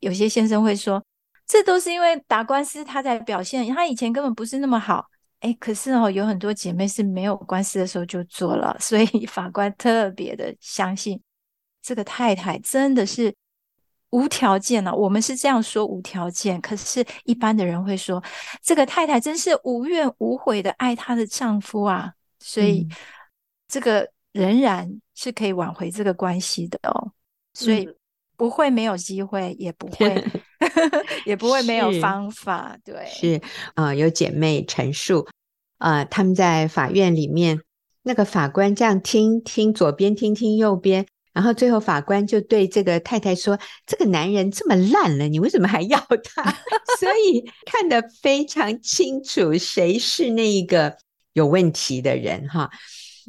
[0.00, 1.02] 有些先生会说
[1.46, 5.06] ：“这都是因为打官司他在表现，他以前根本不是那么好。
[5.40, 11.18] 哎，可是哦，有很多姐妹是没有官司的时候就做了，所以 法官特别的相信
[11.80, 13.34] 这个太太真的是
[14.10, 14.94] 无条件了、啊。
[14.94, 18.22] 我们是这样说无条件，可是一般的人会说
[18.62, 22.96] 这个太太真是无怨无悔的爱她的丈夫啊，所以、嗯、
[23.66, 27.12] 这个仍然是可以挽回这个关系的哦，
[27.54, 27.88] 所以
[28.40, 30.24] 不会没有机会，也不会。
[31.26, 33.40] 也不会没有方法，是对，是
[33.74, 35.26] 啊、呃，有姐妹陈述
[35.76, 37.60] 啊、呃，他们在法院里面，
[38.02, 46.42] 那个法官这样听听左边，听听右边，然后最后法官就对这个太太说：“这个男人这么烂了，你为什么还要他？”
[46.98, 50.96] 所以看得非常清楚，谁是那一个
[51.34, 52.70] 有问题的人哈。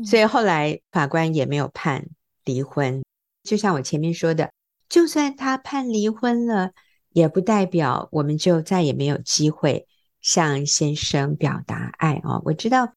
[0.06, 2.06] 所以后来法官也没有判
[2.46, 3.04] 离婚，
[3.44, 4.50] 就像我前面说的，
[4.92, 6.74] 就算他判离婚了。
[7.14, 9.86] 也不代表我们就再也没有机会
[10.22, 12.42] 向先生表达爱哦。
[12.46, 12.94] 我知道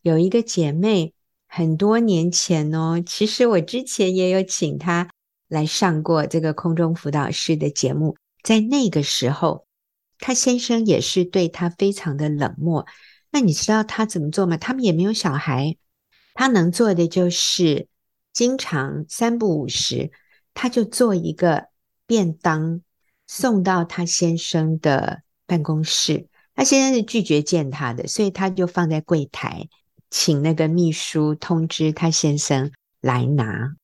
[0.00, 1.14] 有一个姐妹
[1.46, 5.08] 很多年前哦，其实我之前也有请她
[5.46, 9.64] 来上过这个空中辅导室的节目，在那个时候，
[10.18, 12.84] 她先生也是对她非常的冷漠。
[13.30, 14.56] 那你知道她怎么做吗？
[14.56, 15.76] 他们也没有小孩，
[16.34, 17.86] 她能做的就是
[18.32, 20.10] 经常三不五时，
[20.54, 21.68] 她就做一个
[22.06, 22.82] 便当。
[23.28, 29.70] 送到他先生的办公室，他先生是拒绝见他的，所以他就放在柜台，
[30.10, 33.74] 请那个秘书通知他先生来拿。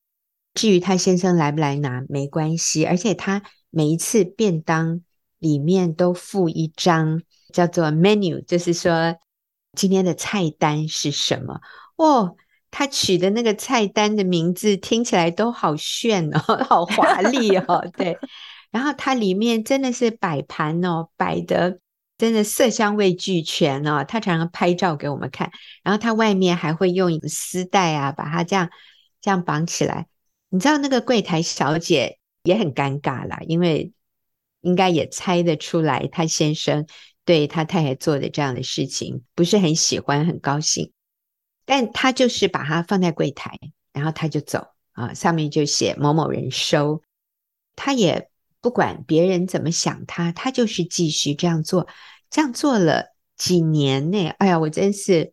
[0.53, 3.41] 至于他先生来不来拿没关系，而且他
[3.71, 5.01] 每一次便当
[5.39, 9.17] 里面都附一张叫做 menu，就是说
[9.73, 11.59] 今天的菜单是什么。
[11.95, 12.35] 哦，
[12.71, 18.17] 他取的那个菜单的名字听起来都好炫哦， 好华丽哦，对。
[18.71, 21.79] 然后它里面真的是摆盘哦，摆的
[22.19, 24.05] 真的色香味俱全哦。
[24.07, 25.51] 他常常拍照给我们看，
[25.83, 28.69] 然后他外面还会用一个丝带啊，把它这样
[29.21, 30.05] 这样绑起来。
[30.49, 33.91] 你知道那个柜台小姐也很尴尬啦，因为
[34.61, 36.85] 应该也猜得出来，他先生
[37.25, 40.91] 对他太太做的这样的事情不是很喜欢，很高兴。
[41.69, 43.59] 但他就是把它放在柜台，
[43.93, 47.03] 然后他就走啊，上面就写某某人收，
[47.75, 48.27] 他也。
[48.61, 51.87] 不管别人怎么想他，他就是继续这样做，
[52.29, 54.27] 这样做了几年呢？
[54.37, 55.31] 哎呀，我真是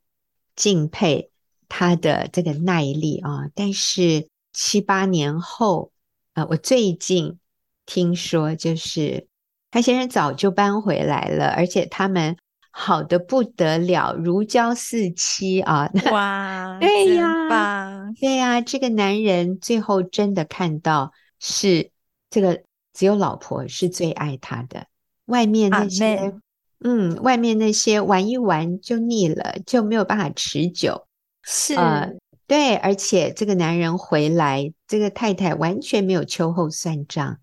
[0.55, 1.32] 敬佩
[1.68, 3.51] 他的这个耐力啊！
[3.53, 5.91] 但是七八年后
[6.34, 7.41] 啊，我最近
[7.84, 9.26] 听说，就是
[9.72, 12.37] 他先生早就搬回来了，而且他们
[12.79, 15.91] 好的不得了，如胶似漆啊！
[16.12, 21.91] 哇，对呀，对呀，这个男人最后真的看到是
[22.29, 22.62] 这个。
[22.99, 24.87] 只有老婆是最爱他的，
[25.27, 26.33] 外面那些.
[26.83, 31.07] 嗯，外面那些玩一玩就腻了，就没有办法持久。
[31.43, 32.14] 是，呃，
[32.47, 37.37] 对，而且这个男人回来，这个太太完全没有秋后算账，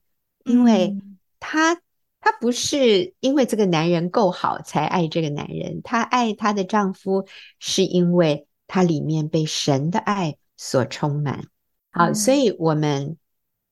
[0.45, 0.97] 因为
[1.39, 1.79] 她，
[2.26, 7.28] 她不是因为这个男人够好才爱这个男人，她爱她的丈夫
[7.59, 11.47] 是因为她里面被神的爱所充满。
[11.91, 13.17] 好，嗯，所以我们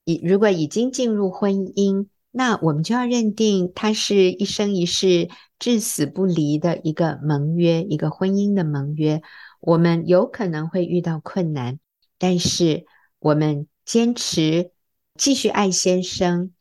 [0.04, 0.20] 已。
[0.22, 9.22] 如果已经进入婚姻，那我们就要认定它是一生一世、至死不离的一个盟约，一个婚姻的盟约。
[9.62, 11.80] 我们有可能会遇到困难，
[12.18, 12.86] 但是
[13.20, 14.72] 我们坚持
[15.16, 16.52] 继续爱先生。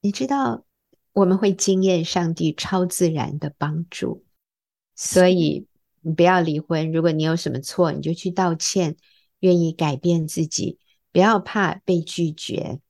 [0.00, 0.64] 你知道，
[1.12, 4.24] 我们会经验上帝超自然的帮助。
[4.94, 5.66] 所以，
[6.02, 6.92] 你不要离婚。
[6.92, 8.96] 如果你有什么错，你就去道歉，
[9.40, 10.78] 愿意改变自己，
[11.12, 12.80] 不要怕被拒绝。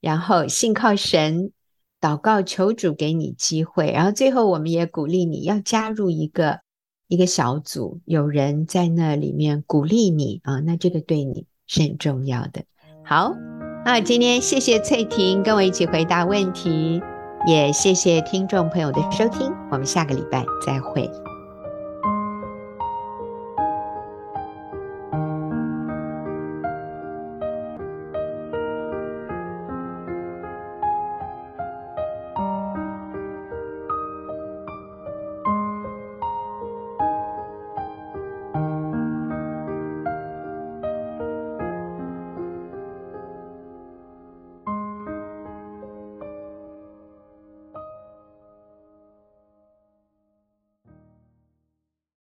[0.00, 1.52] 然后信靠神，
[2.00, 3.92] 祷告求主给你机会。
[3.92, 6.60] 然后最后，我们也鼓励你要加入一个
[7.08, 12.64] 一个小组，有人在那里面鼓励你啊，那这个对你是很重要的。
[13.04, 13.34] 好，
[13.84, 17.02] 那今天谢谢翠婷跟我一起回答问题，
[17.46, 21.29] 也谢谢听众朋友的收听，我们下个礼拜再会。